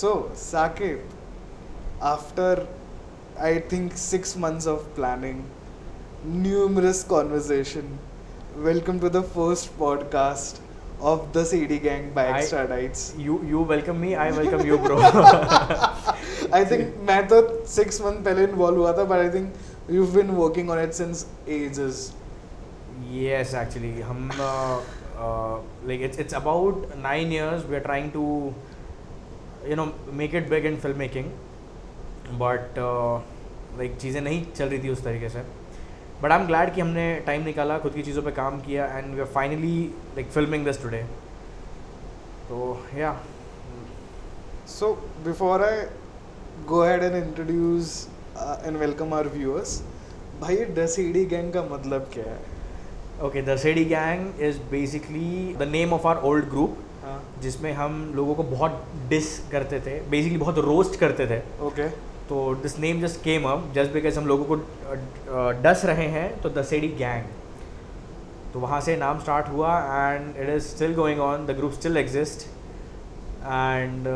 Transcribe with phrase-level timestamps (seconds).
[0.00, 1.01] So, Saket,
[2.01, 2.67] after
[3.39, 5.43] I think six months of planning,
[6.23, 7.97] numerous conversation,
[8.57, 10.59] welcome to the first podcast
[11.01, 13.17] of the CD Gang by I- Extradites.
[13.19, 14.99] You you welcome me, I welcome you, bro.
[15.01, 17.41] I think मैं तो
[17.75, 19.53] six month पहले involve हुआ था, but I think
[19.89, 21.25] you've been working on it since
[21.59, 22.03] ages.
[23.11, 24.79] yes, actually, हम uh,
[25.27, 25.57] uh,
[25.91, 27.65] like it's it's about nine years.
[27.71, 28.25] We are trying to,
[29.69, 29.85] you know
[30.19, 31.25] make it big in film making
[32.39, 32.79] but
[33.77, 35.39] like चीज़ें नहीं चल रही थी उस तरीके से।
[36.21, 39.13] But I am glad कि हमने टाइम निकाला खुद की चीज़ों पर काम किया and
[39.13, 39.81] we are finally
[40.15, 41.03] like filming this today
[42.49, 42.57] तो
[42.97, 43.13] या
[44.69, 44.93] so
[45.25, 45.81] before I
[46.67, 47.95] go ahead and introduce
[48.37, 49.81] and welcome our viewers
[50.41, 52.39] भाई दसीडी गैंग का मतलब क्या है?
[53.27, 56.77] Okay दसीडी gang is basically the name of our old group
[57.41, 61.87] जिसमें हम लोगों को बहुत डिस करते थे बेसिकली बहुत रोस्ट करते थे। ओके
[62.29, 64.55] तो this name just came up just because हम लोगों को
[65.63, 67.23] डस रहे हैं तो दसेडी गैंग
[68.53, 71.97] तो वहाँ से नाम स्टार्ट हुआ and it is still going on the group still
[71.97, 72.47] exist
[73.43, 74.07] and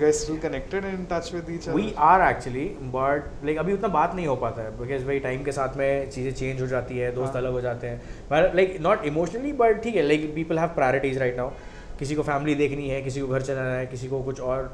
[0.00, 1.76] guys still connected and in touch with each other?
[1.76, 5.42] We are actually but like अभी उतना बात नहीं हो पाता है बिकॉज़ भाई टाइम
[5.44, 8.76] के साथ में चीज़ें चेंज हो जाती है दोस्त हाँ। अलग हो जाते हैं। लाइक
[8.80, 11.50] नॉट इमोशनली बट ठीक है like people have priorities right now
[11.98, 14.72] किसी को फैमिली देखनी है, किसी को घर चलाना है, किसी को कुछ और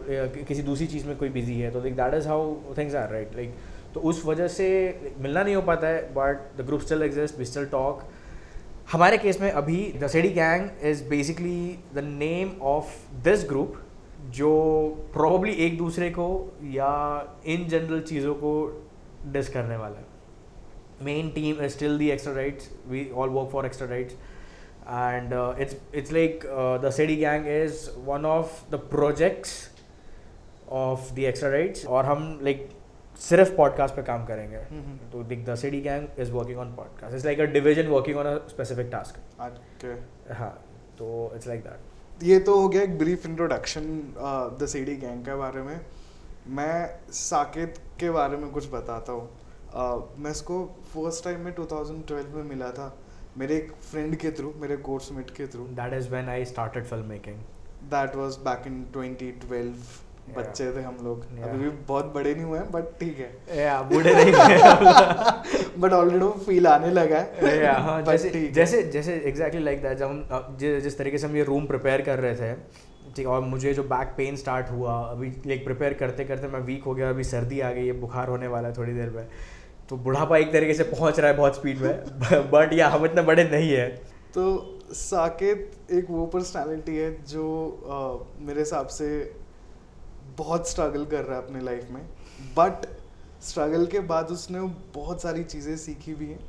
[0.48, 3.34] किसी दूसरी चीज़ में कोई बिज़ी है तो like that is how things are right
[3.36, 3.54] like
[3.94, 4.66] तो उस वजह से
[5.18, 8.02] मिलना नहीं हो पाता है but the group still exist we still talk
[8.92, 13.74] हमारे केस में अभी the सेडी gang is basically the name of this group
[14.36, 14.52] जो
[15.12, 16.28] प्रॉब्ली एक दूसरे को
[16.72, 16.90] या
[17.46, 18.52] इन जनरल चीज़ों को
[19.32, 20.08] डिस करने वाला है।
[21.04, 24.14] Main team is still the extra rights we all work for extra rights
[24.90, 26.46] and it's it's like
[26.84, 29.70] the Sadie gang is one of the projects
[30.68, 32.68] of the extra rights और हम like
[33.20, 34.58] सिर्फ़ podcast पे काम करेंगे
[35.12, 38.36] तो the Sadie gang is working on podcast it's like a division working on a
[38.48, 39.96] specific task Okay.
[40.36, 40.64] हाँ
[40.98, 43.82] तो it's like that ये तो हो गया एक brief introduction
[44.60, 45.80] the Sadie gang के बारे में.
[46.46, 49.28] मैं साकेत के बारे में कुछ बताता हूँ.
[49.76, 50.64] Uh, मैं इसको
[50.94, 52.96] फ़र्स्ट टाइम में 2012 में मिला था.
[53.38, 56.84] मेरे एक फ्रेंड के थ्रू मेरे कोर्स मेट के through that is when I started
[56.84, 57.36] film making
[57.90, 60.38] that was back in 2012 Yeah.
[60.38, 61.20] बच्चे थे हम लोग.
[61.28, 61.44] Yeah.
[61.44, 63.60] अभी भी बहुत बड़े नहीं हुए हैं बट ठीक है.
[63.60, 64.32] या बूढ़े नहीं
[65.80, 67.56] बट ऑलरेडी वो फील आने लगा है.
[67.62, 71.44] या हाँ जैसे जैसे जैसे एग्जैक्टली लाइक दैट जब हम जिस तरीके से हम ये
[71.44, 72.52] रूम प्रिपेयर कर रहे थे
[73.16, 76.60] ठीक है और मुझे जो बैक पेन स्टार्ट हुआ अभी लाइक प्रिपेयर करते करते मैं
[76.68, 79.26] वीक हो गया अभी सर्दी आ गई है बुखार होने वाला है थोड़ी देर में.
[79.90, 82.04] तो बुढ़ापा एक तरीके से पहुँच रहा है बहुत स्पीड में।
[82.50, 83.88] बट या हम इतने बड़े नहीं है।
[84.34, 89.08] तो साकेत एक वो पर्सनालिटी है जो अ, मेरे हिसाब से
[90.38, 92.02] बहुत स्ट्रगल कर रहा है अपने लाइफ में।
[92.58, 92.86] बट
[93.42, 94.60] स्ट्रगल के बाद उसने
[94.94, 96.40] बहुत सारी चीज़ें सीखी भी हैं।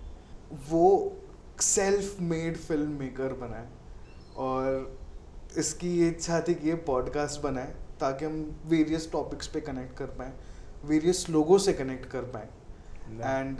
[0.69, 1.17] वो
[1.61, 3.67] सेल्फ मेड फ़िल्म मेकर बनाए
[4.37, 4.99] और
[5.57, 10.05] इसकी ये इच्छा थी कि ये पॉडकास्ट बनाए ताकि हम वेरियस टॉपिक्स पे कनेक्ट कर
[10.05, 10.33] पाएँ
[10.85, 12.47] वेरियस लोगों से कनेक्ट कर पाएँ।
[13.19, 13.59] And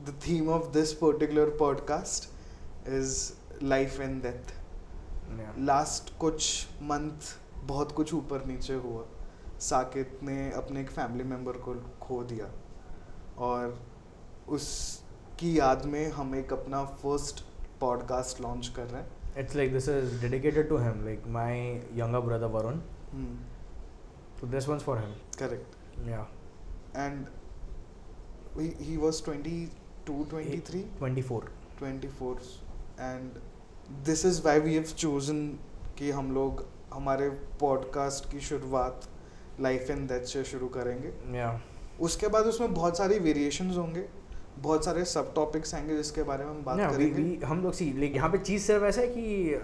[0.00, 2.30] the theme of this particular podcast
[2.88, 4.60] is life and death
[5.58, 7.20] last कुछ मंथ
[7.56, 9.04] बहुत कुछ ऊपर नीचे हुआ।
[9.58, 12.52] साकेत ने अपने एक फैमिली मेंबर को खो दिया।
[13.38, 13.86] और
[14.48, 17.44] उसकी याद में हम एक अपना फ़र्स्ट
[17.80, 21.58] पॉडकास्ट लॉन्च कर रहे हैं। It's like this is dedicated to him like my
[21.94, 22.80] younger brother Varun
[24.50, 25.74] this one's for him correct
[26.96, 27.26] and
[28.56, 29.72] was twenty
[30.06, 31.42] two twenty three 24.
[31.82, 32.36] 24
[33.00, 33.30] and
[34.04, 35.58] this is why we have chosen
[35.98, 39.00] कि हम लोग हमारे podcast की शुरुआत
[39.60, 41.58] life and death से शुरू करेंगे। Yeah.
[42.00, 44.04] उसके बाद उसमें बहुत सारी वेरिएशंस होंगे
[44.58, 47.62] बहुत सारे सब टॉपिक्स आएँगे जिसके बारे में हम बात Yeah, we, करेंगे। we, हम
[47.62, 49.60] लोग सी लाइक यहाँ पे चीज़ सिर्फ़ ऐसा है कि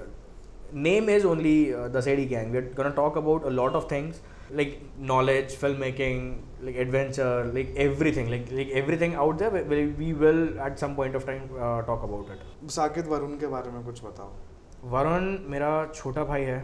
[0.74, 4.20] name is only the Sadie gang we are gonna talk about a lot of things
[4.52, 10.42] like knowledge film making like adventure like everything like like everything out there we will
[10.66, 11.46] at some point of time
[11.86, 16.58] talk about it Saket Varun के बारे में कुछ बताओ। वरुण मेरा छोटा भाई है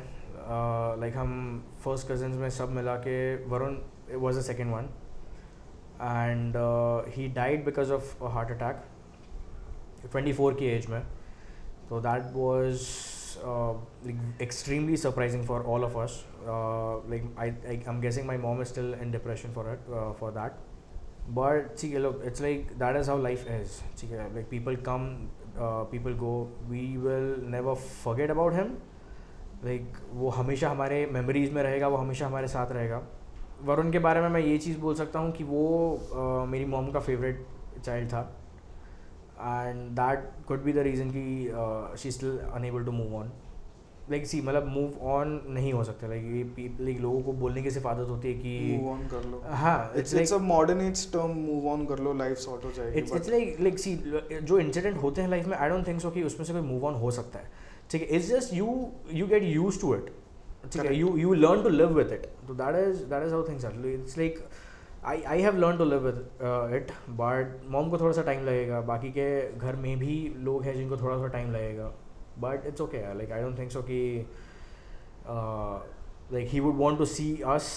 [1.00, 1.32] like हम
[1.84, 3.76] फ़र्स्ट कजन्स में सब मिला के Varun
[4.14, 4.88] was the second one
[6.02, 6.56] and
[7.16, 8.84] he died because of heart attack
[10.10, 11.02] twenty four की एज में.
[11.88, 12.80] तो that was
[14.40, 16.24] extremely surprising for all of us.
[16.46, 20.12] Uh, like I, I, I'm guessing my mom is still in depression for it, uh,
[20.12, 20.58] for that.
[21.28, 23.82] But see, look, it's like that is how life is.
[23.94, 26.48] See, like people come, uh, people go.
[26.68, 28.76] We will never forget about him.
[29.64, 33.02] Like Like वो हमेशा हमारे memories में रहेगा वो हमेशा हमारे साथ रहेगा
[33.62, 35.64] वरुण के बारे में मैं ये चीज़ बोल सकता हूँ कि वो
[36.12, 37.46] uh, मेरी मॉम का फेवरेट
[37.84, 38.41] चाइल्ड था
[39.42, 43.32] and that could be the reason कि she still unable to move on
[44.10, 47.70] like see मतलब मूव ऑन नहीं हो सकता। लाइक ये लाइक लोगों को बोलने की
[47.70, 51.06] सिर्फ़ आदत होती है कि मूव ऑन कर लो। हाँ it's it's a modern age
[51.12, 53.94] term move on कर लो लाइफ सॉर्ट हो जाएगी it's it's like like see
[54.42, 56.86] जो इंसिडेंट होते हैं लाइफ में आई डोंट थिंक सो कि उसमें से कोई मूव
[56.86, 57.50] ऑन हो सकता है।
[57.90, 58.66] ठीक है it's just you
[59.12, 60.12] you get used to it
[60.64, 63.48] ठीक है you you learn to live with it तो that is that is how
[63.48, 64.44] things are it's like
[65.04, 66.16] I I have learn to live with
[66.76, 70.74] it but mom को थोड़ा सा time लगेगा। बाकी के घर में भी लोग हैं
[70.74, 71.90] जिनको थोड़ा सा टाइम लगेगा।
[72.40, 74.26] But it's okay like I don't think so कि
[76.32, 77.68] like he would want to see us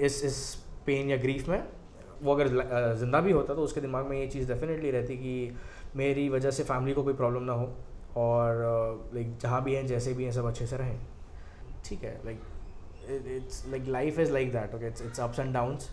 [0.00, 0.42] इस इस
[0.86, 1.62] पेन या ग्रीफ में।
[2.22, 5.56] वो अगर uh, ज़िंदा भी होता तो उसके दिमाग में ये चीज़ डेफिनेटली रहती कि
[5.96, 7.72] मेरी वजह से फैमिली को कोई प्रॉब्लम ना हो।
[8.16, 11.00] और लाइक uh, जहाँ भी हैं जैसे भी हैं सब अच्छे से रहें।
[11.84, 12.40] ठीक है like
[13.36, 15.90] it's like life is like that okay it's it's ups and downs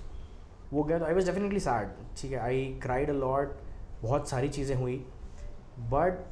[0.74, 2.40] वो गया तो आई वॉज़ डेफिनेटली सैड ठीक है?
[2.40, 3.54] आई क्राइड अ लॉट
[4.02, 4.96] बहुत सारी चीज़ें हुई
[5.92, 6.26] but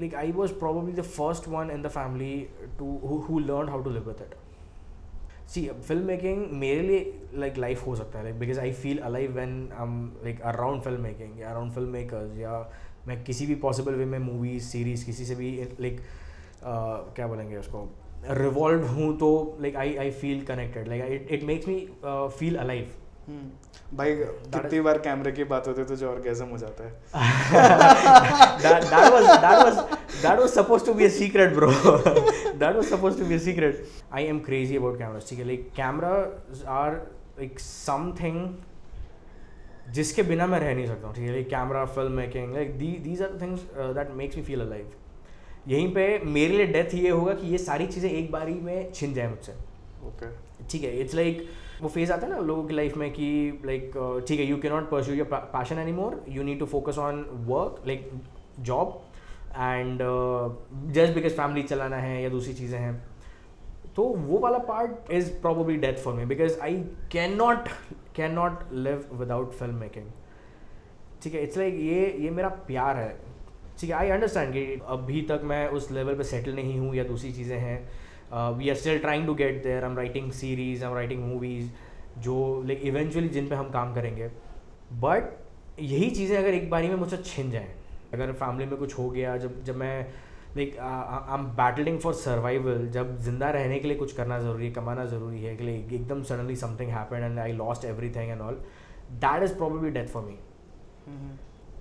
[0.00, 2.34] like I was probably the first one in the family
[2.78, 2.96] to
[3.28, 4.34] who learn how to live with it
[5.50, 9.68] see film making मेरे लिए लाइक लाइफ हो सकता है because I feel alive when
[9.72, 12.58] I am like around film making या around film makers या
[13.08, 15.50] मैं किसी भी पॉसिबल वे में मूवीज़ सीरीज़ किसी से भी
[15.80, 16.00] लाइक
[17.16, 17.88] क्या बोलेंगे उसको?
[18.30, 19.28] रिवॉल्व हूँ तो
[19.60, 22.92] like I I feel connected like it makes me feel alive
[23.28, 23.96] hmm.
[23.96, 24.14] भाई
[24.82, 26.92] बार कैमरे की बात होती तो जो ऑर्गेजम हो जाता है।
[31.10, 35.44] Secret bro that was supposed to be secret I am crazy about cameras ठीक है?
[35.46, 38.38] Like cameras are like something
[39.94, 41.42] जिसके बिना मैं रह नहीं सकता ठीक है?
[41.44, 44.86] Camera film making like these are things that makes me feel alive
[45.68, 49.14] यहीं पे मेरे लिए डेथ ये होगा कि ये सारी चीज़ें एक बारी में छिन
[49.14, 49.52] जाए मुझसे।
[50.08, 50.26] ओके
[50.70, 50.90] ठीक है?
[51.00, 51.48] इट्स लाइक like,
[51.82, 53.26] वो फ़ेज़ आता है ना लोगों की लाइफ में कि
[53.66, 56.98] लाइक ठीक है you can not pursue your passion any more you need to focus
[56.98, 58.10] on work like
[58.60, 59.02] job
[59.56, 60.00] and
[60.94, 62.94] just because family चलाना है या दूसरी चीज़ें हैं.
[63.96, 66.74] तो वो वाला part is probably death for me because I
[67.12, 67.68] can not
[68.16, 70.10] can not live without film making
[71.22, 73.16] ठीक है इट्स लाइक ये ये मेरा प्यार है.
[73.78, 77.04] ठीक है आई अंडरस्टैंड कि अभी तक मैं उस लेवल पे सेटल नहीं हूँ या
[77.04, 77.78] दूसरी चीज़ें हैं.
[78.32, 81.70] Are still trying to get there I am writing series I am writing movies
[82.20, 84.28] जो लाइक इवेंचुअली जिन पे हम काम करेंगे।
[84.94, 87.68] बट यही चीज़ें अगर एक बारी में मुझसे छिन जाएँ,
[88.14, 90.06] अगर फैमिली में कुछ हो गया, जब जब मैं
[90.56, 94.72] like I am battling for survival जब ज़िंदा रहने के लिए कुछ करना ज़रूरी है
[94.72, 98.62] कमाना ज़रूरी है, कि एकदम suddenly something happen and I lost every thing and all
[99.24, 100.38] that is probably death for me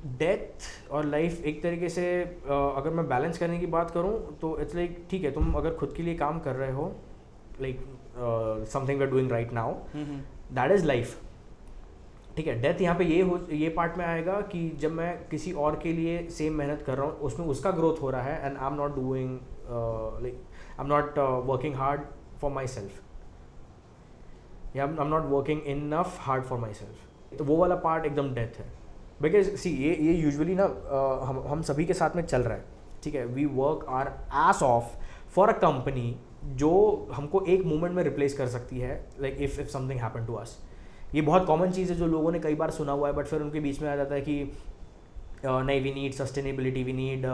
[0.06, 2.06] death और लाइफ एक तरीके से
[2.48, 5.94] अगर मैं बैलेंस करने की बात करूँ तो इट्स लाइक ठीक है तुम अगर खुद
[5.98, 6.92] के लिए काम कर रहे हो
[7.62, 7.80] like
[8.74, 11.22] something we are doing right now that is life
[12.38, 15.52] ठीक है डेथ यहाँ पे ये हो ये पार्ट में आएगा कि जब मैं किसी
[15.52, 18.58] और के लिए सेम मेहनत कर रहा हूँ उसमें उसका ग्रोथ हो रहा है and
[18.58, 19.40] I am not doing
[20.24, 20.42] like
[20.80, 22.02] I am not working hard
[22.42, 23.02] for myself
[24.76, 28.60] या I am not working enough hard for myself तो वो वाला पार्ट एकदम डेथ
[28.60, 28.85] है।
[29.22, 30.64] बिकॉज़ सी ये ये यूजली ना
[31.24, 32.64] हम हम सभी के साथ में चल रहा है,
[33.04, 33.26] ठीक है?
[33.26, 34.08] We work our
[34.50, 34.86] ass off
[35.36, 36.16] for a company
[36.56, 36.72] जो
[37.14, 40.58] हमको एक मोमेंट में रिप्लेस कर सकती है like if if something happen to us
[41.16, 43.42] ये बहुत कॉमन चीज़ है जो लोगों ने कई बार सुना हुआ है बट फिर
[43.42, 44.52] उनके बीच में आ जाता है कि
[45.46, 47.26] नहीं we need sustainability we need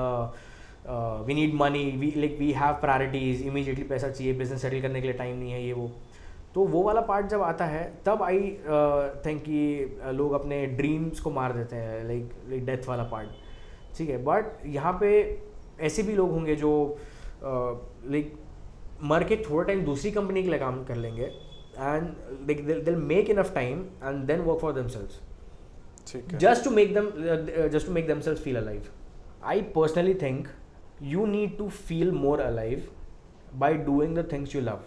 [1.28, 5.08] we need money we like we have priorities immediately पैसा चाहिए बिज़नेस सेटल करने के
[5.08, 5.92] लिए टाइम नहीं है, ये वो।
[6.56, 8.40] तो वो वाला पार्ट जब आता है तब आई
[9.26, 13.30] थिंक कि लोग अपने ड्रीम्स को मार देते हैं लाइक लाइक डेथ वाला पार्ट
[13.98, 15.12] ठीक है बट यहाँ पे
[15.82, 16.74] ऐसे भी लोग होंगे जो
[17.44, 18.34] लाइक
[19.04, 22.08] मर के थोड़ा टाइम दूसरी कंपनी के लिए काम कर लेंगे and
[22.48, 25.20] like they'll make enough time and then work for themselves
[26.36, 27.10] just to make them
[27.70, 28.92] just to make themselves feel alive
[29.44, 30.48] I personally think
[31.04, 32.88] you need to feel more alive
[33.56, 34.80] by doing the things you love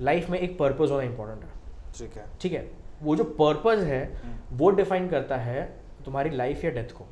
[0.00, 1.50] life में एक purpose होना important है।
[1.98, 2.68] ठीक है। ठीक है?
[3.02, 5.62] वो जो पर्पज है हम्म। वो डिफाइन करता है
[6.04, 7.06] तुम्हारी लाइफ या डेथ को।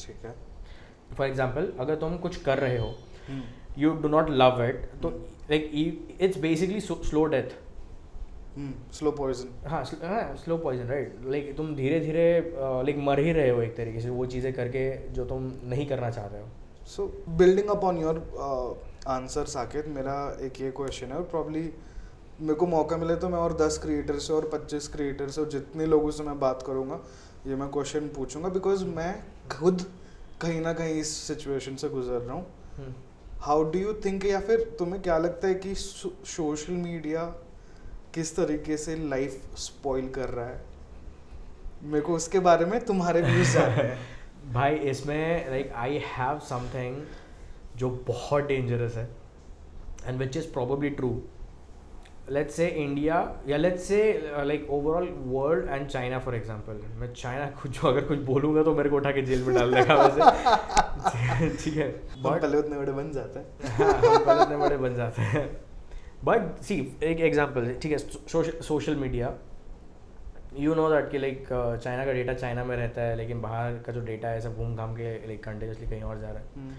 [0.00, 0.34] ठीक है।
[1.14, 2.94] फॉर एग्ज़ाम्पल अगर तुम कुछ कर रहे हो।
[3.78, 5.08] You do not love it तो
[5.50, 5.70] like
[6.20, 7.56] it's basically slow death
[8.94, 13.60] slow poison हाँ स्लो पॉइजन राइट लाइक तुम धीरे धीरे लाइक मर ही रहे हो
[13.62, 16.48] एक तरीके से वो चीज़ें करके जो तुम नहीं करना चाह रहे हो।
[16.86, 17.06] So
[17.38, 18.18] building upon your
[19.06, 21.60] answer Saket मेरा एक ये क्वेश्चन है और प्रॉब्ली
[22.40, 25.48] मेरे को मौका मिले तो मैं और दस क्रिएटर से और पच्चीस क्रिएटर से और
[25.48, 27.00] जितने लोगों से मैं बात करूँगा
[27.46, 29.82] ये मैं क्वेश्चन पूछूँगा बिकॉज़ मैं खुद
[30.40, 32.46] कहीं ना कहीं इस सिचुएशन से गुजर रहा हूँ।
[33.38, 37.24] हाउ डू यू थिंक या फिर तुम्हें क्या लगता है कि सोशल मीडिया
[38.14, 40.64] किस तरीके से लाइफ स्पॉइल कर रहा है?
[41.82, 47.02] मेरे को उसके बारे में तुम्हारे व्यूज़ जानने। हैं भाई इसमें लाइक आई हैव समथिंग
[47.76, 49.08] जो बहुत डेंजरस है
[50.06, 51.10] and which is probably true
[52.30, 53.16] let's say India
[53.48, 53.98] या let's say
[54.46, 58.90] like overall world and China for example मैं चाइना कुछ अगर कुछ बोलूँगा तो मेरे
[58.90, 63.12] को उठा के जेल में डाल देगा वैसे। ठीक है। बट पहले उतने बड़े बन
[63.12, 65.46] जाते हैं। हाँ पहले इतने बड़े बन जाते हैं।
[66.24, 67.98] बट सी एक एग्ज़ाम्पल ठीक है
[68.62, 69.32] social media
[70.58, 71.48] you know that कि लाइक
[71.82, 74.76] चाइना का डेटा चाइना में रहता है लेकिन बाहर का जो डेटा है सब घूम
[74.76, 76.74] घाम के लाइक कंटिन्यूसली कहीं और जा रहा है। हम्म,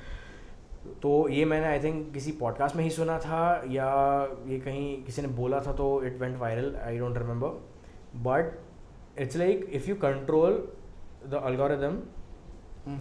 [1.02, 3.88] तो ये मैंने आई थिंक किसी पॉडकास्ट में ही सुना था या
[4.48, 7.48] ये कहीं किसी ने बोला था तो it went viral I don't remember
[8.16, 8.60] but
[9.20, 10.74] it's like if you control
[11.30, 12.00] the algorithm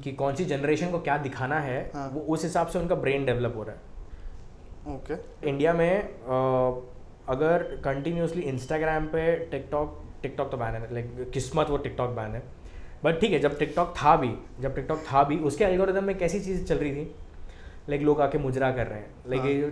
[0.03, 3.25] कि कौन सी जनरेशन को क्या दिखाना है हाँ। वो उस हिसाब से उनका ब्रेन
[3.27, 5.49] डेवलप हो रहा है। ओके। Okay.
[5.49, 6.83] इंडिया में अ,
[7.29, 12.43] अगर कंटिन्यूसली इंस्टाग्राम पे टिकटॉक टिकटॉक तो बैन है लाइक किस्मत वो टिकटॉक बैन है।
[13.05, 16.41] बट ठीक है जब टिकटॉक था भी जब टिकटॉक था भी उसके एल्गोरिदम में कैसी
[16.41, 17.15] चीज़ चल रही थी?
[17.89, 19.67] लाइक लोग आके मुजरा कर रहे हैं। लाइक हाँ। ये जो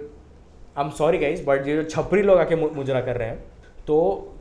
[0.78, 3.38] I am sorry guys but ये जो छपरी लोग आके मुजरा कर रहे हैं
[3.86, 3.96] तो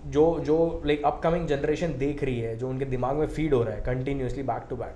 [0.08, 3.74] जो जो लाइक अपकमिंग जनरेशन देख रही है जो उनके दिमाग में फ़ीड हो रहा
[3.76, 4.96] है कंटिन्यूसली बैक टू बैक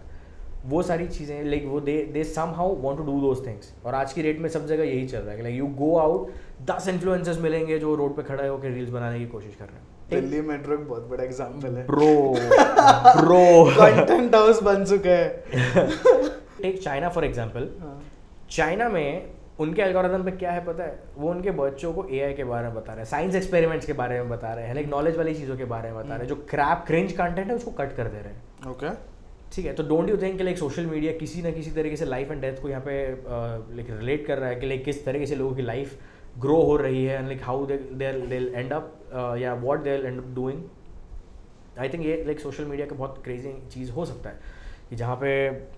[0.66, 2.24] वो सारी चीज़ें लाइक वो they they
[2.56, 5.20] somehow want to do those things और आज की डेट में सब जगह यही चल
[5.20, 6.32] रहा है। लाइक यू गो आउट
[6.66, 9.86] दस इन्फ्लुएंसर्स मिलेंगे जो रोड पे खड़े होकर रील्स बनाने की कोशिश कर रहे हैं।
[10.12, 12.12] दिल्ली मेट्रो एक बहुत बड़ा एग्जांपल है। ब्रो
[13.22, 15.28] ब्रो कंटेंट हाउस बन चुका है।
[16.62, 18.02] टेक चाइना फॉर एग्जांपल हाँ,
[18.50, 21.00] चाइना में उनके एल्गोरिदम पे क्या है पता है?
[21.18, 24.20] वो उनके बच्चों को एआई के बारे में बता रहे हैं साइंस एक्सपेरिमेंट्स के बारे
[24.20, 26.36] में बता रहे हैं लाइक नॉलेज वाली चीज़ों के बारे में बता रहे हैं जो
[26.50, 28.90] क्रैप क्रिंज कंटेंट है उसको कट कर दे रहे हैं। ओके
[29.56, 32.32] ठीक है तो don't you think like social media किसी ना किसी तरीके से लाइफ
[32.32, 33.00] एंड डेथ को यहाँ पे
[33.76, 35.98] लाइक रिलेट कर रहा है कि लाइक किस तरीके से लोगों की लाइफ
[36.40, 38.06] ग्रो हो रही है and like how they
[38.56, 40.64] end up या what they end up doing
[41.80, 44.56] I think ये लाइक सोशल मीडिया का बहुत क्रेजी चीज़ हो सकता है।
[44.90, 45.32] कि जहाँ पे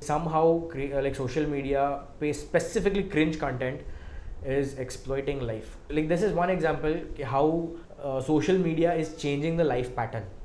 [0.07, 1.89] somehow like social media
[2.19, 3.81] पे specifically cringe content
[4.47, 9.61] is exploiting life like this is one example कि how social media is changing the
[9.61, 10.37] life pattern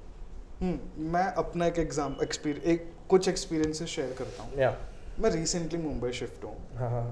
[1.12, 4.76] मैं अपना एक एग्ज़ाम एक्सपीरियंस एक कुछ एक्सपीरियंसेस शेयर करता हूँ। या
[5.20, 7.04] मैं रिसेंटली मुंबई शिफ्ट हूँ। हाँ हाँ।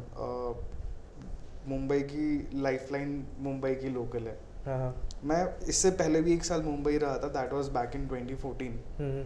[1.69, 4.95] मुंबई की लाइफलाइन मुंबई की लोकल है। हाँ हाँ।
[5.25, 9.25] मैं इससे पहले भी एक साल मुंबई रहा था that was back in 2014 hmm,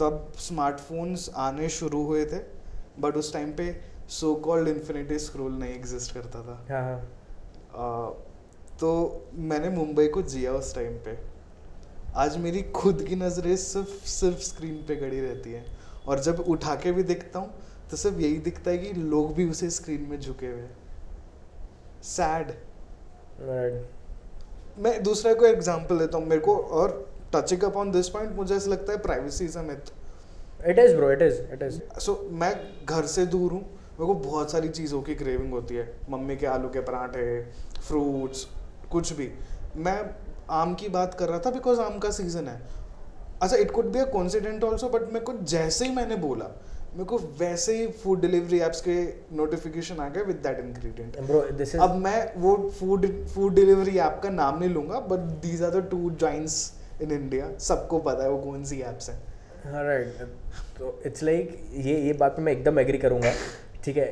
[0.00, 2.38] तब स्मार्टफोन्स आने शुरू हुए थे
[3.00, 3.64] बट उस टाइम पे
[4.10, 7.00] सो कॉल्ड इन्फिनिटी स्क्रोल नहीं एग्जिस्ट करता था। हाँ हाँ।
[8.80, 8.90] तो
[9.34, 11.16] मैंने मुंबई को जिया उस टाइम पे।
[12.16, 15.64] आज मेरी खुद की नज़रें सिर्फ़ सिर्फ़ स्क्रीन पे गड़ी रहती हैं।
[16.06, 17.50] और जब उठा के भी देखता हूँ
[17.90, 20.76] तो सिर्फ़ यही दिखता है कि लोग भी उसे स्क्रीन में झुके हुए हैं।
[22.04, 22.52] सैड
[24.78, 26.96] मैं दूसरा को एग्जांपल देता हूँ मेरे को और
[27.32, 29.92] टचिंग अपॉन दिस पॉइंट मुझे ऐसा लगता है privacy is a myth
[30.60, 31.08] It is, bro.
[31.08, 31.34] It is.
[31.52, 31.74] It is.
[31.98, 32.52] So मैं
[32.84, 36.46] घर से दूर हूँ मेरे को बहुत सारी चीज़ों की क्रेविंग होती है मम्मी के
[36.46, 37.26] आलू के पराठे
[37.78, 38.46] फ्रूट्स
[38.90, 39.30] कुछ भी
[39.76, 39.98] मैं
[40.52, 42.60] आम की बात कर रहा था बिकॉज़ आम का सीज़न है
[43.42, 46.50] अच्छा it could be a coincidence also but मेरे को जैसे ही मैंने बोला
[46.92, 48.96] मेरे को वैसे ही फ़ूड डिलीवरी एप्स के
[49.36, 54.58] नोटिफिकेशन आ गए विद दैट इंग्रेडिएंट अब मैं वो फ़ूड फ़ूड डिलीवरी ऐप का नाम
[54.58, 56.60] नहीं लूँगा but these are the two giants
[57.02, 60.22] in India सबको पता है वो कौन सी एप्स हैं। राइट
[60.78, 63.32] तो इट्स लाइक ये ये बात पे मैं एकदम एग्री करूँगा
[63.84, 64.06] ठीक है?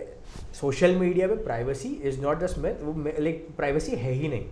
[0.54, 4.46] सोशल मीडिया पे privacy is not just myth वो लाइक प्राइवेसी है ही नहीं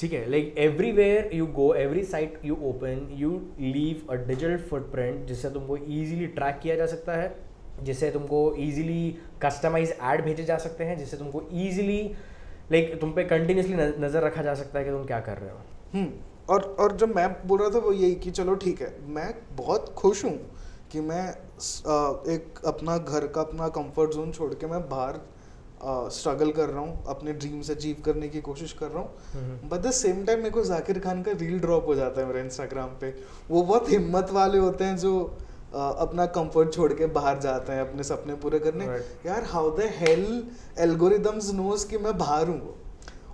[0.00, 0.28] ठीक है?
[0.30, 5.76] Like everywhere you go every site you open you leave a digital footprint जिससे तुमको
[5.76, 7.34] ईजिली ट्रैक किया जा सकता है
[7.82, 12.00] जिससे तुमको ईजिली कस्टमाइज ऐड भेजे जा सकते हैं जिससे तुमको ईजिली
[12.72, 15.58] लाइक तुम पे कंटिन्यूसली नज़र रखा जा सकता है कि तुम क्या कर रहे हो।
[15.92, 16.06] हम्म।
[16.50, 19.92] और और जब मैं बोल रहा था वो यही कि चलो ठीक है मैं बहुत
[19.96, 20.38] खुश हूँ
[20.92, 21.28] कि मैं
[22.34, 25.20] एक अपना घर का अपना कंफर्ट जोन छोड़ के मैं बाहर
[26.12, 29.90] स्ट्रगल कर रहा हूँ अपने ड्रीम्स अचीव करने की कोशिश कर रहा हूँ। बट द
[29.92, 33.10] सेम टाइम मेरे को जाकिर खान का रील ड्रॉप हो जाता है मेरे इंस्टाग्राम पे।
[33.50, 35.12] वो बहुत हिम्मत वाले होते हैं जो
[35.74, 39.26] अ, अपना कंफर्ट छोड़ के बाहर जाते हैं अपने सपने पूरे करने। Right.
[39.26, 40.26] यार how the hell
[40.80, 42.74] algorithms knows कि मैं बाहर हूँ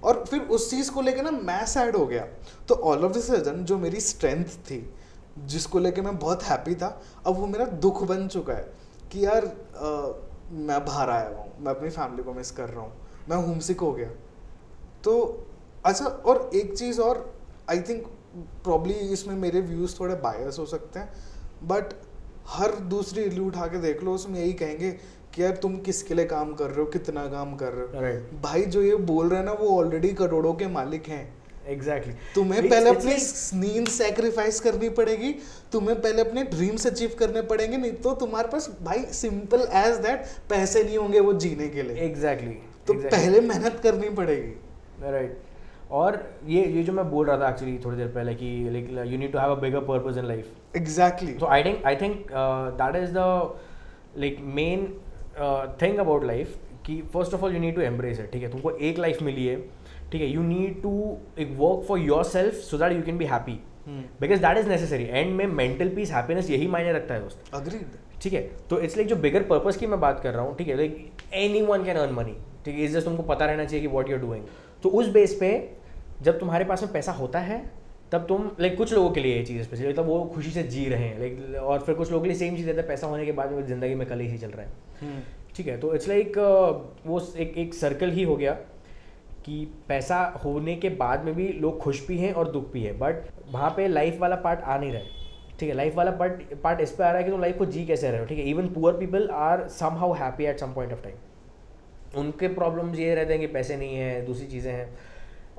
[0.04, 2.26] और फिर उस चीज़ को लेके ना मैं सैड हो गया।
[2.68, 4.86] तो ऑल ऑफ़ द सडन जो मेरी स्ट्रेंथ थी
[5.46, 6.88] जिसको लेके मैं बहुत हैप्पी था
[7.26, 8.72] अब वो मेरा दुख बन चुका है
[9.12, 12.82] कि यार अ, मैं बाहर आया हुआ हूँ मैं अपनी फैमिली को मिस कर रहा
[12.82, 12.92] हूँ
[13.28, 14.08] मैं होमसिक हो गया।
[15.04, 15.14] तो
[15.84, 17.24] अच्छा और एक चीज़ और
[17.70, 18.06] आई थिंक
[18.64, 21.94] प्रॉब्ली इसमें मेरे व्यूज़ थोड़े बायस हो सकते हैं बट
[22.48, 24.90] हर दूसरी रील उठा के देख लो उसमें यही कहेंगे
[25.34, 28.30] कि यार तुम किसके लिए काम कर रहे हो कितना काम कर रहे हो राइट
[28.42, 31.22] भाई जो ये बोल रहे हैं ना वो ऑलरेडी करोड़ों के मालिक हैं
[31.68, 32.34] एग्जैक्टली exactly.
[32.34, 33.14] तुम्हें पहले अपनी
[33.60, 35.34] नींद सेक्रीफाइस करनी पड़ेगी
[35.72, 40.26] तुम्हें पहले अपने ड्रीम्स अचीव करने पड़ेंगे नहीं तो तुम्हारे पास भाई सिंपल एज दैट
[40.50, 42.86] पैसे नहीं होंगे वो जीने के लिए एग्जैक्टली exactly.
[42.86, 43.14] तो exactly.
[43.14, 45.50] पहले मेहनत करनी पड़ेगी राइट right.
[45.92, 49.18] और ये ये जो मैं बोल रहा था एक्चुअली थोड़ी देर पहले कि like you
[49.18, 52.70] need to have a bigger purpose in life exactly so i think i think uh,
[52.78, 53.26] that is the
[54.16, 54.40] like
[55.38, 58.50] main about life about कि first of all you need to embrace है ठीक है?
[58.50, 59.56] तुमको एक life मिली है
[60.12, 60.26] ठीक है?
[60.28, 63.52] यू नीड टू एक work for yourself so that you can be happy
[64.20, 67.86] because that is necessary and में मेंटल पीस हैप्पीनेस यही मायने रखता है दोस्त। अग्रीड
[68.22, 68.40] ठीक है?
[68.70, 70.76] तो इट्स लाइक जो बिगर पर्पज की मैं बात कर रहा हूँ ठीक है?
[70.76, 71.10] Like
[71.62, 72.80] anyone can earn money ठीक है?
[72.80, 74.44] इस जस्ट तुमको पता रहना चाहिए कि वॉट यूर डूइंग
[74.82, 75.70] तो उस बेस पे
[76.22, 77.81] जब तुम्हारे पास में पैसा होता है
[78.12, 80.84] तब तुम लाइक कुछ लोगों के लिए ये चीज़ स्पेशली तब वो खुशी से जी
[80.88, 83.24] रहे हैं लाइक और फिर कुछ लोगों के लिए सेम चीज़ रहता है पैसा होने
[83.26, 85.22] के बाद में ज़िंदगी में कल ही चल रहा है।
[85.56, 86.38] ठीक है तो इट्स लाइक
[87.06, 88.52] वो एक एक सर्कल ही हो गया
[89.44, 92.92] कि पैसा होने के बाद में भी लोग खुश भी हैं और दुख भी है
[92.98, 95.20] बट वहाँ पे लाइफ वाला पार्ट आ नहीं रहा है।
[95.60, 97.66] ठीक है लाइफ वाला पार्ट पार्ट इस पे आ रहा है कि तुम लाइफ को
[97.66, 98.44] जी कैसे रहे हो ठीक है?
[98.50, 99.66] Even poor people are
[99.98, 103.96] somehow happy at some point of time उनके प्रॉब्लम्स ये रहते हैं कि पैसे नहीं
[103.96, 104.86] है दूसरी चीज़ें हैं।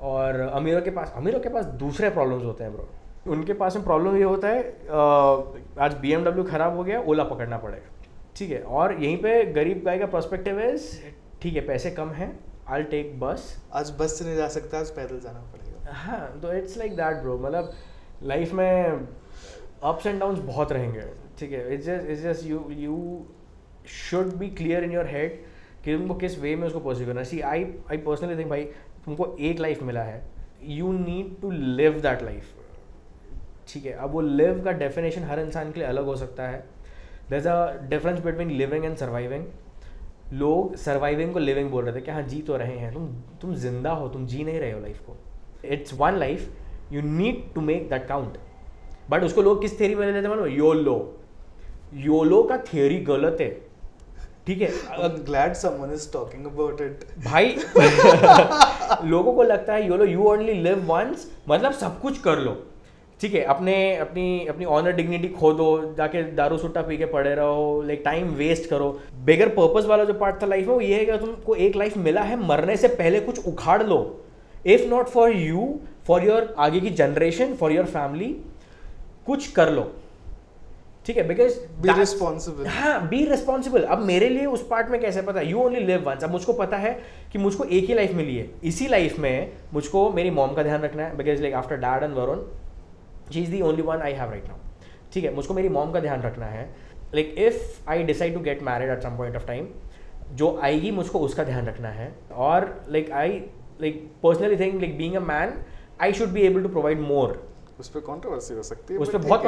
[0.00, 3.84] और अमीरों के पास अमीरों के पास दूसरे प्रॉब्लम्स होते हैं ब्रो उनके पास में
[3.84, 4.62] प्रॉब्लम ये होता है
[5.80, 9.98] आज बीएमडब्ल्यू ख़राब हो गया ओला पकड़ना पड़ेगा। ठीक है और यहीं पे गरीब गाय
[9.98, 10.76] का पर्सपेक्टिव है
[11.42, 12.28] ठीक है पैसे कम हैं
[12.68, 16.52] आई टेक बस आज बस से नहीं जा सकता आज पैदल जाना पड़ेगा। हाँ तो
[16.52, 17.72] इट्स लाइक दैट ब्रो मतलब
[18.22, 19.06] लाइफ में
[19.82, 21.00] अप्स एंड डाउन्स बहुत रहेंगे।
[21.38, 22.96] ठीक है it's just it's just you you
[23.88, 25.42] should be clear in your head
[25.84, 28.68] कि तुमको किस वे में उसको परस्यू करना सी आई आई पर्सनली थिंक भाई
[29.04, 30.22] तुमको एक लाइफ मिला है
[30.68, 32.54] you need to live that life
[33.68, 36.64] ठीक है, अब वो लिव का डेफिनेशन हर इंसान के लिए अलग हो सकता है।
[37.30, 39.44] There a difference between living and surviving
[40.32, 43.06] लोग सर्वाइविंग को लिविंग बोल रहे थे कि हाँ जी तो रहे हैं। तुम
[43.40, 45.16] तुम ज़िंदा हो, तुम जी नहीं रहे हो लाइफ को।
[45.64, 48.38] It's one life you need to make that count
[49.10, 50.96] but उसको लोग किस थेरी में ले लेते मानो योलो
[51.94, 53.50] योलो का थियोरी गलत है।
[54.46, 54.68] ठीक है?
[54.96, 57.04] I'm glad someone is talking about it.
[57.24, 57.56] भाई
[59.10, 62.52] लोगों को लगता है YOLO you only live once मतलब सब कुछ कर लो।
[63.20, 67.34] ठीक है अपने अपनी अपनी ऑनर डिग्निटी खो दो जाके दारू सुट्टा पी के पड़े
[67.34, 68.90] रहो लाइक टाइम वेस्ट करो।
[69.24, 71.96] बेगर पर्पस वाला जो पार्ट था लाइफ में वो ये है कि तुमको एक लाइफ
[71.96, 74.00] मिला है मरने से पहले कुछ उखाड़ लो।
[74.66, 75.74] If not for you
[76.06, 78.28] for your आगे की जनरेशन फॉर योर फैमिली
[79.26, 79.92] कुछ कर लो।
[81.06, 85.22] ठीक है बिकॉज़ बी रिस्पॉन्सिबल हाँ बी रिस्पॉन्सिबल अब मेरे लिए उस पार्ट में कैसे
[85.22, 85.40] पता?
[85.40, 86.92] यू ओनली लिव वंस अब मुझको पता है
[87.32, 90.82] कि मुझको एक ही लाइफ मिली है। इसी लाइफ में मुझको मेरी मॉम का ध्यान
[90.82, 92.40] रखना है because like after dad and Varun
[93.32, 94.56] she is the only one I have right now
[95.12, 96.64] ठीक है मुझको मेरी मॉम का ध्यान रखना है।
[97.14, 99.68] Like if I decide to get married at some point of time
[100.32, 103.42] जो आएगी मुझको उसका ध्यान रखना है। और like I
[103.80, 105.52] like personally think like being a man
[106.02, 107.42] I should be able to provide more
[107.80, 109.42] उस पर कॉन्ट्रोवर्सी हो सकती है उस पर बहुत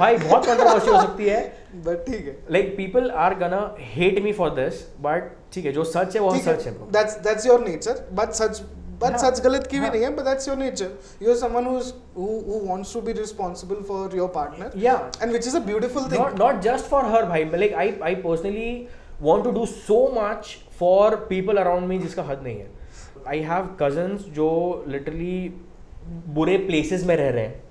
[0.00, 4.32] भाई बहुत कॉन्ट्रोवर्सी हो सकती है। बट ठीक है। Like people are gonna hate me
[4.32, 6.72] for this but ठीक है जो सच है वो सच है
[8.14, 8.62] बट सच
[9.02, 10.90] बट हाँ। सच गलत की भी हाँ। नहीं है but that's your nature
[11.22, 11.48] you is a
[16.12, 18.88] thing not just for हर भाई like I I personally
[19.22, 22.70] want to do so much for people around me जिसका हद नहीं है।
[23.28, 25.54] आई हैव कजन्स जो लिटरली
[26.06, 27.65] बुरे प्लेसेस में रह रहे हैं।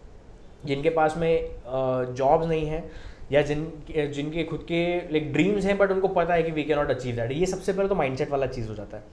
[0.66, 2.84] जिनके पास में जॉब्स नहीं है
[3.32, 6.78] या जिन, जिनके खुद के लाइक ड्रीम्स हैं बट उनको पता है कि we can
[6.78, 9.04] not achieve that ये सबसे पहले तो माइंडसेट वाला चीज़ हो जाता है।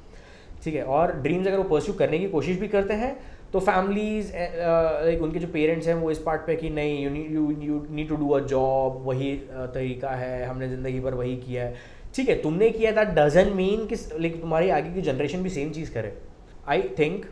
[0.65, 0.83] ठीक है?
[0.85, 3.17] और ड्रीम्स अगर वो परस्यू करने की कोशिश भी करते हैं
[3.53, 7.87] तो फैमिलीज़ लाइक उनके जो पेरेंट्स हैं, वो इस पार्ट पे कि नहीं you you
[7.91, 11.75] need to do a job वही तरीका है, हमने ज़िंदगी भर वही किया है।
[12.15, 12.41] ठीक है?
[12.43, 16.13] तुमने किया दैट डजन मीन कि लाइक तुम्हारी आगे की जनरेशन भी सेम चीज़ करे।
[16.69, 17.27] I think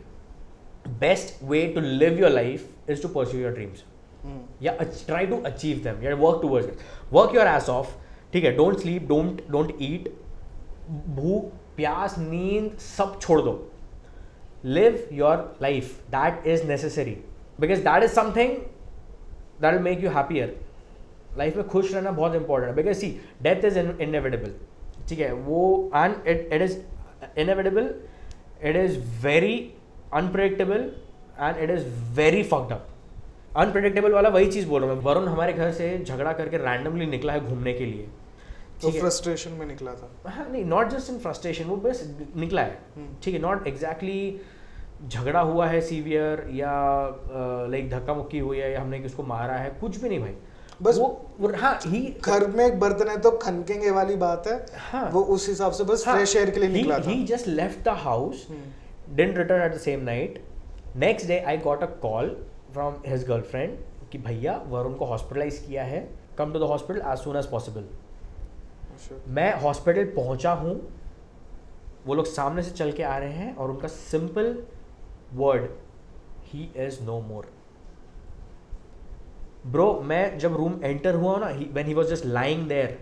[0.99, 3.83] best way to live your life is to pursue your dreams
[4.61, 7.95] या ट्राई टू अचीव देम या work towards it work your ass off
[8.33, 10.13] ठीक है don't sleep don't don't eat
[10.89, 11.43] भूख,
[11.75, 13.51] प्यास, नींद सब छोड़ दो.
[14.65, 17.17] Live your life that is necessary
[17.59, 18.55] because that is something
[19.61, 20.55] that will make you happier
[21.37, 22.75] life में खुश रहना बहुत इंपॉर्टेंट है.
[22.75, 23.09] Because see
[23.41, 24.53] death is inevitable
[25.09, 26.77] ठीक है, वो and it it is
[27.39, 27.93] inevitable
[28.63, 29.55] it is very
[30.13, 30.91] unpredictable
[31.39, 32.87] and it is very fucked up
[33.57, 37.05] unpredictable वाला वही चीज़ बोल रहा हूँ मैं। वरुण हमारे घर से झगड़ा करके रैंडमली
[37.05, 38.07] निकला है घूमने के लिए।
[38.81, 38.99] तो है?
[38.99, 42.03] फ्रस्ट्रेशन में निकला था। हाँ नहीं नॉट जस्ट इन फ्रस्ट्रेशन वो बस
[42.35, 44.41] निकला है। हम्म। ठीक है नॉट एग्जैक्टली
[45.07, 46.71] झगड़ा हुआ है सीवियर या
[47.71, 50.35] लाइक धक्का मुक्की हुई है या हमने किसको मारा है कुछ भी नहीं भाई।
[50.81, 55.09] बस वो हाँ ही घर में एक बर्तन है तो खनकेंगे वाली बात है। हाँ।
[55.13, 57.95] वो उस हिसाब से बस फ्रेश एयर के लिए निकला था। He just left the
[58.03, 58.47] house.
[59.09, 60.41] Didn't return at the same night
[60.95, 62.35] next day I got a call
[62.73, 63.77] from his girlfriend
[64.11, 65.99] कि भैया वरुण को हॉस्पिटलाइज किया है
[66.37, 67.87] come to the hospital as soon as possible
[69.27, 70.75] मैं हॉस्पिटल पहुँचा हूँ
[72.05, 74.63] वो लोग सामने से चल के आ रहे हैं और उनका simple
[75.33, 75.69] word
[76.43, 77.51] he is no more
[79.67, 82.97] bro मैं जब रूम एंटर हुआ ना when he was just lying there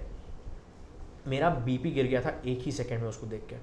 [1.28, 3.56] मेरा बीपी गिर गया था एक ही सेकंड में उसको देख के।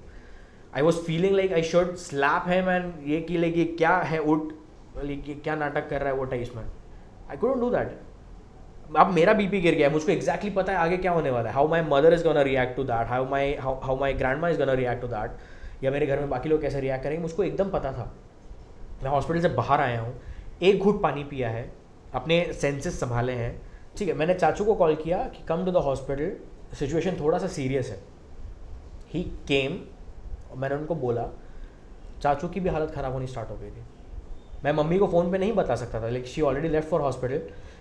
[0.75, 4.19] I was feeling like I should slap है मैन ये कि लाइक ये क्या है
[4.19, 4.53] उठ।
[5.03, 6.69] ये क्या नाटक कर रहा है वो टाइस man
[7.29, 7.99] I couldn't do that
[8.97, 11.55] अब मेरा बीपी गिर गया। मुझको एक्जैक्टली exactly पता है आगे क्या होने वाला है।
[11.55, 14.73] How my mother is gonna react to that how my how my grandma is gonna
[14.73, 17.21] react to that या मेरे घर में बाकी लोग कैसे रिएक्ट करेंगे?
[17.21, 18.11] मुझको एकदम पता था।
[19.03, 20.13] मैं हॉस्पिटल से बाहर आया हूँ।
[20.61, 21.71] एक घूट पानी पिया है।
[22.13, 23.51] अपने सेंसेस संभाले हैं।
[23.97, 26.31] ठीक है, मैंने चाचू को कॉल किया कि come to the hospital
[26.75, 27.99] situation थोड़ा सा सीरियस है।
[29.11, 29.79] ही केम
[30.55, 31.29] मैंने उनको बोला,
[32.21, 33.83] चाचू की भी हालत ख़राब होनी स्टार्ट हो गई थी।
[34.67, 37.37] मैं मम्मी को फ़ोन पे नहीं बता सकता था। लेकिन she already left for hospital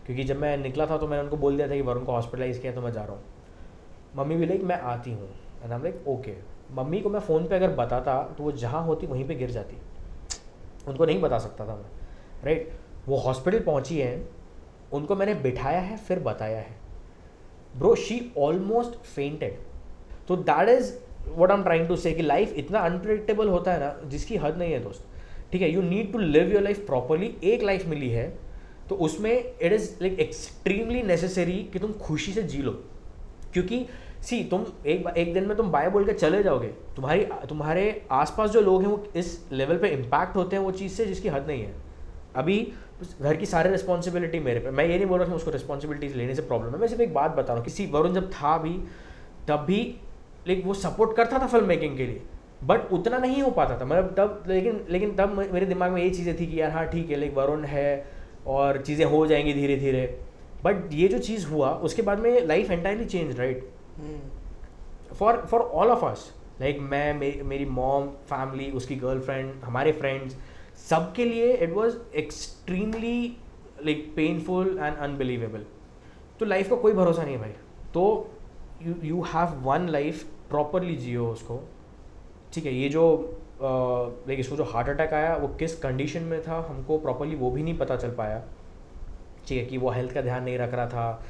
[0.06, 2.58] क्योंकि जब मैं निकला था तो मैंने उनको बोल दिया था कि वरुण को हॉस्पिटलाइज
[2.58, 3.22] किया तो मैं जा रहा हूँ।
[4.16, 5.28] मम्मी भी लाइक मैं आती हूँ।
[5.62, 6.34] एंड आई लाइक ओके
[6.74, 9.76] मम्मी को मैं फ़ोन पे अगर बताता तो वो जहाँ होती वहीं पे गिर जाती।
[10.88, 12.72] उनको नहीं बता सकता था मैं। राइट
[13.06, 14.28] वो हॉस्पिटल पहुँची है।
[14.92, 16.74] उनको मैंने बिठाया है, फिर बताया है।
[17.78, 19.58] ब्रो शी ऑलमोस्ट फेंटेड
[20.28, 20.92] तो that is
[21.30, 24.72] what am trying to say कि लाइफ इतना अनप्रडिक्टेबल होता है ना, जिसकी हद नहीं
[24.72, 25.04] है दोस्त।
[25.52, 28.28] ठीक है you need to live your life properly एक लाइफ मिली है
[28.88, 32.72] तो उसमें it is like extremely necessary कि तुम खुशी से जी लो।
[33.52, 33.86] क्योंकि
[34.22, 38.50] सी तुम एक एक दिन में तुम बाय बोल के चले जाओगे, तुम्हारी, तुम्हारे आसपास
[38.50, 41.46] जो लोग हैं वो इस लेवल पे इम्पैक्ट होते हैं वो चीज़ से जिसकी हद
[41.46, 41.74] नहीं है।
[42.36, 42.56] अभी,
[43.22, 46.34] घर की सारी रिस्पॉन्सिबिलिटी मेरे पे, मैं ये नहीं बोल रहा कि उसको रिस्पॉन्सिबिलिटीज लेने
[46.34, 48.78] से प्रॉब्लम है, मैं सिर्फ़ एक बात बता रहा हूँ किसी वरुण जब था भी,
[49.48, 49.82] तब भी
[50.48, 52.22] लाइक वो सपोर्ट करता था फ़िल्म मेकिंग के लिए।
[52.64, 56.10] बट उतना नहीं हो पाता था। मतलब तब लेकिन लेकिन तब मेरे दिमाग में ये
[56.10, 58.06] चीज़ें थी कि यार हाँ ठीक है लाइक वरुण है
[58.46, 60.06] और चीज़ें हो जाएँगी धीरे धीरे
[60.64, 63.68] बट ये जो चीज़ हुआ उसके बाद में life entirely change right
[65.14, 70.36] for for all of us like मैं मे, मेरी मॉम फैमिली उसकी गर्लफ्रेंड हमारे फ्रेंड्स
[70.88, 73.36] सबके लिए it was extremely
[73.84, 75.64] like painful and unbelievable
[76.40, 77.52] तो लाइफ का कोई भरोसा नहीं है भाई।
[77.94, 78.30] तो
[78.82, 81.62] you you have one life properly जियो उसको।
[82.56, 83.02] ठीक है, ये जो
[83.62, 87.62] लाइक इसको जो हार्ट अटैक आया, वो किस कंडीशन में था, हमको प्रॉपरली वो भी
[87.62, 88.42] नहीं पता चल पाया।
[89.48, 91.22] ठीक है, कि वो हेल्थ का ध्यान नहीं रख रहा था,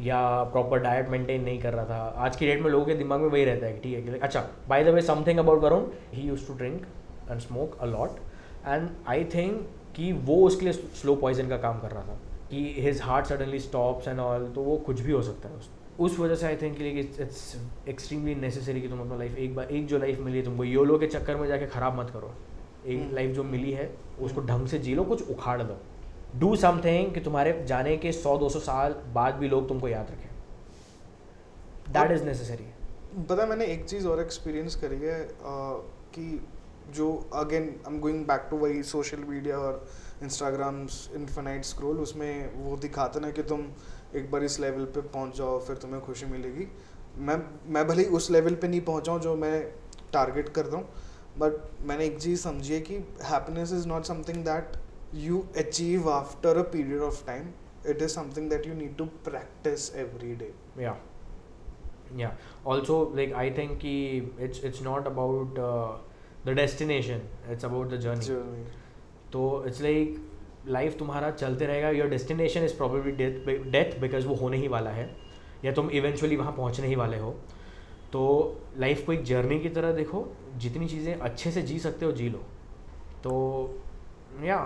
[0.00, 0.20] या
[0.52, 3.28] प्रॉपर डाइट मेंटेन नहीं कर रहा था। आज की डेट में लोगों के दिमाग में
[3.28, 6.54] वही रहता है ठीक है अच्छा by the way something about Varun he use to
[6.54, 6.86] drink
[7.30, 8.18] and smoke a lot
[8.66, 9.66] and I think
[9.96, 12.18] कि वो उसके लिए स्लो पॉइजन का काम कर रहा था,
[12.50, 15.78] कि his heart suddenly stops and all तो वो कुछ भी हो सकता है उसमें।
[16.00, 17.56] उस वजह से आई थिंक कि इट्स
[17.88, 20.98] एक्सट्रीमली नेसेसरी कि तुम अपना लाइफ एक बार एक जो लाइफ मिली है तुमको योलो
[20.98, 22.32] के चक्कर में जाके ख़राब मत करो।
[22.86, 25.76] एक लाइफ हम्म। जो मिली है उसको ढंग से जी लो कुछ उखाड़ दो।
[26.40, 30.10] डू समथिंग कि तुम्हारे जाने के सौ दो सौ साल बाद भी लोग तुमको याद
[30.10, 32.66] रखें। दैट इज़ नेसेसरी
[33.28, 35.18] पता मैंने एक चीज़ और एक्सपीरियंस करी है
[36.16, 36.26] कि
[36.94, 39.86] जो again I am going back to वही सोशल मीडिया और
[40.22, 40.80] इंस्टाग्राम
[41.16, 43.66] इन्फिनाइट स्क्रोल उसमें वो दिखाते ना कि तुम
[44.16, 46.66] एक बार इस लेवल पे पहुँच जाओ फिर तुम्हें खुशी मिलेगी।
[47.18, 47.36] मैं
[47.72, 49.62] मैं भले ही उस लेवल पे नहीं पहुंचाऊँ जो मैं
[50.12, 50.88] टारगेट कर रहा हूँ
[51.38, 54.76] बट मैंने एक चीज़ समझी है कि happiness is not something that
[55.14, 57.48] you achieve after a period of time
[57.86, 60.96] it is something that you need to practice every day या
[62.16, 62.32] yeah.
[62.64, 63.96] Also like i think ki
[64.46, 65.92] it's it's not about uh,
[66.44, 67.20] the destination.
[67.48, 68.64] It's about the journey, journey.
[69.32, 70.16] तो it's like
[70.68, 74.90] life तुम्हारा चलते रहेगा। Your destination is probably death death because वो होने ही वाला
[74.90, 75.08] है।
[75.64, 77.30] या तुम इवेंचुअली वहाँ पहुँचने ही वाले हो।
[78.12, 78.22] तो
[78.78, 80.26] लाइफ को एक जर्नी की तरह देखो।
[80.58, 82.38] जितनी चीज़ें अच्छे से जी सकते हो जी लो।
[83.24, 83.32] तो
[84.42, 84.58] या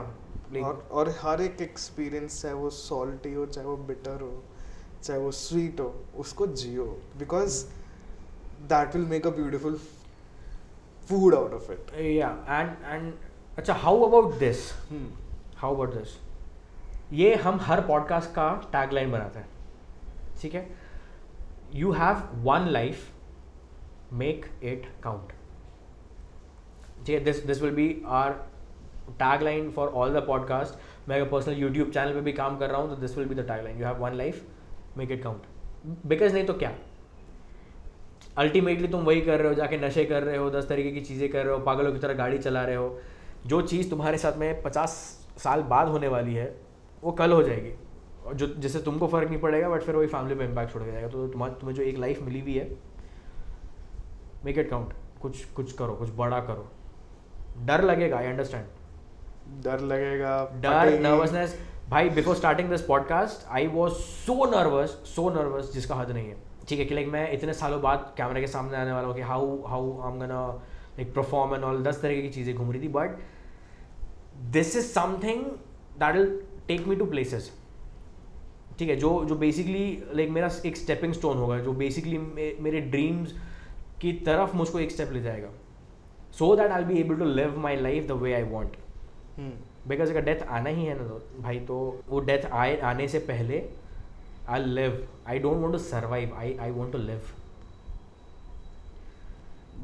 [0.57, 4.43] और, और हर एक एक्सपीरियंस चाहे वो सॉल्टी हो चाहे वो बिटर हो
[5.03, 6.85] चाहे वो स्वीट हो उसको जियो।
[7.19, 7.65] Because
[8.69, 9.79] that will make a beautiful
[11.09, 13.13] food out of it या एंड एंड
[13.59, 14.71] अच्छा how about this
[15.65, 16.19] how about this
[17.13, 19.49] ये हम हर पॉडकास्ट का टैग लाइन बनाते हैं।
[20.41, 20.71] ठीक है?
[21.75, 23.09] You have one life
[24.13, 25.29] make it count
[27.07, 27.25] ठीक है?
[27.25, 28.33] This this will be our
[29.43, 32.81] tagline for all the podcast मैं अगर पर्सनल यूट्यूब चैनल पे भी काम कर रहा
[32.81, 34.49] हूँ तो this will be the tagline you have one life
[34.97, 35.43] make it count
[36.07, 36.73] because नहीं तो क्या?
[38.39, 41.29] अल्टीमेटली तुम वही कर रहे हो, जाके नशे कर रहे हो, दस तरीके की चीज़ें
[41.29, 43.01] कर रहे हो, पागलों की तरह गाड़ी चला रहे हो।
[43.47, 46.55] जो चीज़ तुम्हारे साथ में पचास साल बाद होने वाली है
[47.03, 47.73] वो कल हो जाएगी।
[48.27, 51.09] और जो जिससे तुमको फ़र्क नहीं पड़ेगा बट फिर वही फैमिली पे इम्पैक्ट छोड़ जाएगा।
[51.09, 52.71] तो तुम्हारे तुम्हें जो एक लाइफ मिली हुई है
[54.45, 54.93] मेक इट काउंट
[55.23, 56.71] कुछ कुछ करो कुछ बड़ा करो।
[57.67, 61.59] डर लगेगा आई अंडरस्टैंड डर लगेगा डर नर्वसनेस
[61.91, 66.37] भाई before starting this podcast I was so nervous so nervous जिसका हद नहीं है।
[66.69, 69.23] ठीक है कि लाइक मैं इतने सालों बाद कैमरे के सामने आने वाला हूँ कि
[69.23, 70.47] how how I am gonna
[70.99, 73.19] like perform and all दस तरीके की चीज़ें घूम रही थी but
[74.53, 75.45] this is something
[75.99, 77.51] that will take me to places
[78.79, 82.19] ठीक है जो जो बेसिकली लाइक मेरा एक स्टेपिंग स्टोन होगा जो बेसिकली
[82.63, 83.33] मेरे ड्रीम्स
[84.01, 85.51] की तरफ़ मुझको एक स्टेप ले जाएगा
[86.39, 88.77] so that I be able to live my life the way I want
[89.89, 91.77] because अगर डेथ आना ही है ना तो भाई तो
[92.09, 93.63] वो डेथ आए आने से पहले
[94.49, 97.31] I live I don't want to survive I I want to live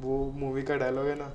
[0.00, 1.32] वो मूवी का डायलॉग है ना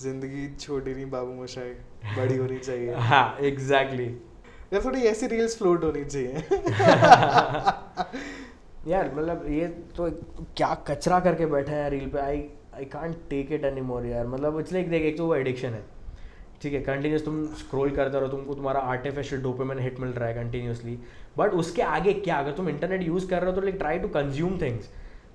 [0.00, 1.72] ज़िंदगी छोटी नहीं बाबू मोशाई।
[2.04, 4.06] बड़ी होनी चाहिए। हाँ एग्जैक्टली
[4.72, 6.34] यार थोड़ी ऐसी रील्स फ्लोट होनी चाहिए।
[8.88, 10.10] यार मतलब ये तो
[10.56, 12.18] क्या कचरा करके बैठा है रील पे?
[12.18, 12.42] I
[12.74, 15.82] I can't take it anymore यार। मतलब इट्स लाइक देख एक तो वो एडिक्शन है।
[16.62, 20.34] ठीक है कंटिन्यूस तुम स्क्रॉल करते रहो तुमको तुम्हारा आर्टिफिशियल डोपामिन हिट मिल रहा है
[20.34, 20.98] कंटिन्यूसली
[21.38, 22.36] बट उसके आगे क्या?
[22.36, 24.88] अगर तुम इंटरनेट यूज़ कर रहे हो तो like try to consume things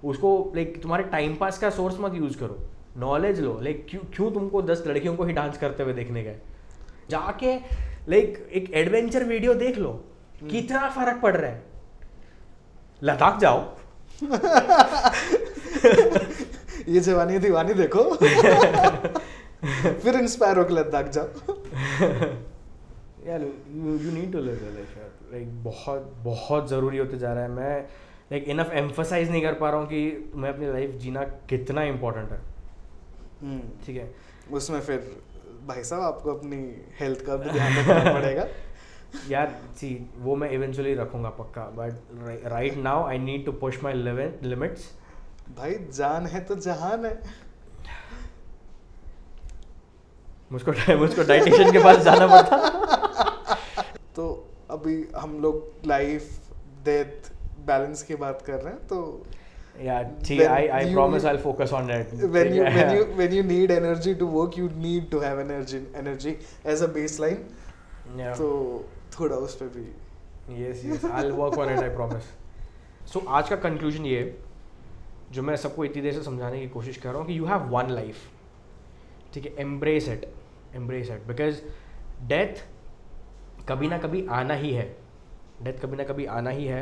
[0.04, 2.58] उसको लाइक तुम्हारे टाइम पास का सोर्स मत यूज़ करो।
[3.00, 6.40] नॉलेज लो। लाइक क्यों क्यों तुमको दस लड़कियों को ही डांस करते हुए देखने गए
[7.10, 7.56] जाके
[8.10, 9.92] लाइक एक एडवेंचर वीडियो देख लो
[10.52, 11.64] कितना फ़र्क पड़ रहा है।
[13.04, 13.60] लद्दाख जाओ।
[16.90, 18.04] ये जवानी दीवानी देखो।
[20.04, 21.28] फिर इंस्पायर होकर लद्दाख जाओ।
[23.28, 24.98] यार you need to live life
[25.34, 27.82] like बहुत बहुत ज़रूरी होते जा रहा है। मैं
[28.32, 32.32] लाइक इनफ एम्फोसाइज नहीं कर पा रहा हूँ कि मैं अपनी लाइफ जीना कितना इम्पोर्टेंट
[32.32, 32.40] है।
[33.42, 34.14] हम्म, ठीक है?
[34.52, 35.24] उसमें फिर
[35.68, 36.58] भाई साहब आपको अपनी
[37.00, 38.48] हेल्थ का भी ध्यान रखना पड़ेगा।
[39.30, 43.94] यार सी वो मैं इवेंचुअली रखूँगा पक्का but right now I need to push my
[43.94, 44.90] limits
[45.58, 47.20] भाई जान है तो जहान है।
[50.52, 52.58] मुझको मुझको डाइटिशियन के पास जाना पड़ता।
[54.16, 54.26] तो
[54.72, 56.52] अभी हम लोग लाइफ
[56.86, 57.32] डेथ
[57.68, 59.02] बैलेंस की बात कर रहे हैं तो
[59.78, 63.32] ठीक When I I you- promise I focus on that when you when you when
[63.38, 66.34] you need energy to work you need to have energy energy
[66.74, 67.40] as a baseline.
[68.38, 68.50] तो
[69.20, 72.24] थोड़ा उस पे भी yes yes I work on it I promise
[73.14, 74.22] so आज का conclusion ये
[75.32, 77.68] जो मैं सबको इतनी देर से समझाने की कोशिश कर रहा हूँ कि यू हैव
[77.72, 78.18] वन लाइफ
[79.34, 80.26] ठीक है embrace it
[80.76, 81.62] embrace it because
[82.28, 82.64] death
[83.70, 84.86] कभी ना कभी आना ही है.
[85.64, 86.82] डेथ कभी ना कभी आना ही है.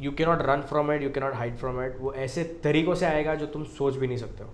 [0.00, 2.94] You can not run from it you can not hide from it वो ऐसे तरीक़ों
[2.94, 4.50] से आएगा जो तुम सोच भी नहीं सकते हो।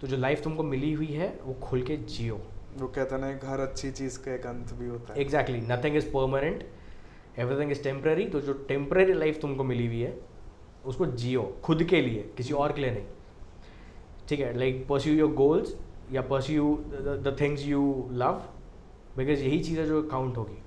[0.00, 2.40] तो जो लाइफ तुमको मिली हुई है वो खुल के जियो।
[2.78, 5.96] वो कहते है ना हर अच्छी चीज़ का एक अंत भी होता है। Exactly nothing
[5.96, 6.64] is permanent
[7.38, 10.14] everything is temporary तो जो टेम्प्रेरी लाइफ तुमको मिली हुई है
[10.84, 13.04] उसको जियो खुद के लिए किसी और के लिए नहीं।
[14.28, 14.56] ठीक है?
[14.58, 15.74] लाइक परस्यू योर गोल्स
[16.12, 18.42] या pursue the things you love
[19.16, 20.59] because यही चीज़ जो काउंट होगी।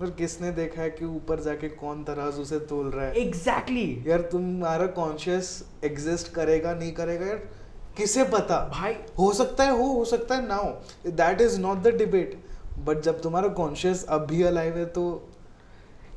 [0.00, 3.14] और किसने देखा है कि ऊपर जाके कौन तराजू से तोल रहा है?
[3.16, 4.08] Exactly exactly.
[4.08, 5.50] यार तुम्हारा कॉन्शियस
[5.84, 7.42] एग्जिस्ट करेगा नहीं करेगा यार
[7.96, 8.58] किसे पता?
[8.72, 12.36] भाई। हो सकता है हो हो सकता है ना हो that is not the debate
[12.86, 15.04] but जब तुम्हारा कॉन्शियस अब भी अलाइव है तो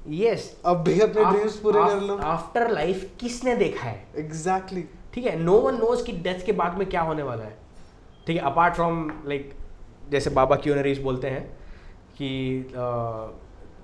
[0.09, 4.07] यस अब भी अपने ड्रीम्स पूरे कर लो। आफ्टर लाइफ किसने देखा है?
[4.17, 7.57] एग्जैक्टली ठीक है नो वन नोज़ कि डेथ के बाद में क्या होने वाला है।
[8.27, 9.53] ठीक है अपार्ट फ्रॉम लाइक
[10.09, 11.43] जैसे बाबा क्यूनरीज बोलते हैं
[12.17, 12.29] कि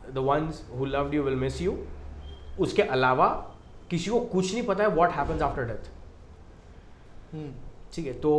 [0.09, 1.77] the ones who loved you will miss you
[2.59, 3.27] उसके अलावा
[3.89, 5.91] किसी को कुछ नहीं पता है वॉट हैपेंस आफ्टर डेथ
[7.93, 8.33] ठीक है तो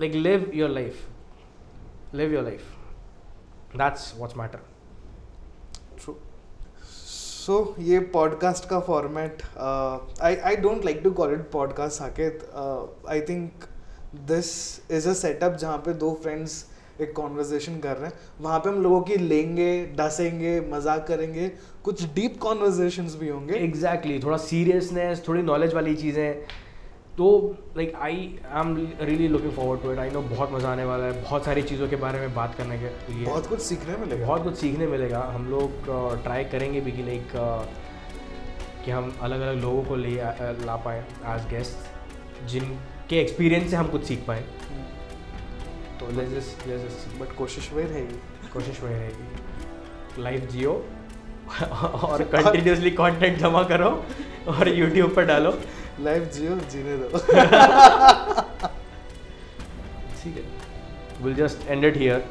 [0.00, 4.60] like live your life live your life that's what's matter
[5.98, 6.16] true
[6.96, 12.48] so ये पॉडकास्ट का format I I don't like to call it podcast Saket
[13.08, 13.64] I think
[14.30, 14.52] this
[14.90, 16.64] is a setup जहाँ पे दो friends
[17.00, 21.50] एक conversation कर रहे हैं। वहाँ पे हम लोगों की लेंगे डसेंगे मज़ाक करेंगे
[21.84, 26.62] कुछ डीप कॉन्वर्जेशंस भी होंगे। एग्जैक्टली exactly, थोड़ा सीरियसनेस थोड़ी नॉलेज वाली चीज़ें।
[27.16, 27.26] तो
[27.76, 31.04] like I I am really looking forward to it I know बहुत मज़ा आने वाला
[31.04, 34.26] है बहुत सारी चीज़ों के बारे में बात करने के लिए। बहुत कुछ सीखने मिलेगा।
[34.26, 35.86] बहुत कुछ सीखने मिलेगा। हम लोग
[36.22, 37.28] ट्राई करेंगे भी कि लाइक
[38.84, 40.14] कि हम अलग अलग लोगों को ले
[40.64, 41.00] ला पाएँ
[41.34, 44.44] एज गेस्ट जिनके एक्सपीरियंस से हम कुछ सीख पाएँ।
[46.04, 50.72] तो बट कोशिश वही रहेगी। कोशिश वही रहेगी। लाइफ जियो।
[52.04, 53.90] और कंटिन्यूसली कंटेंट जमा करो
[54.48, 55.58] और यूट्यूब पर डालो।
[56.00, 57.08] लाइफ जियो जीने दो।
[60.22, 60.42] ठीक है।
[61.22, 62.24] Will just end it here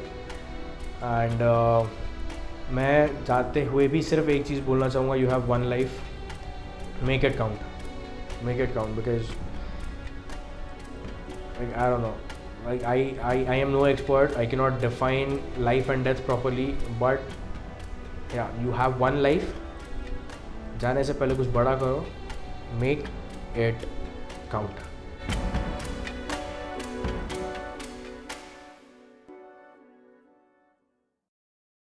[1.02, 1.42] and
[2.70, 5.88] मैं जाते हुए भी सिर्फ़ एक चीज़ बोलना चाहूँगा you have one life
[7.02, 7.58] make it count
[8.44, 9.26] make it count because
[11.60, 12.14] I don't know
[12.66, 17.20] like I, I I am no expert I cannot define life and death properly but
[18.34, 19.52] yeah you have one life
[20.80, 22.04] जाने से पहले कुछ बड़ा करो
[22.80, 23.04] make
[23.66, 23.86] it
[24.54, 24.83] count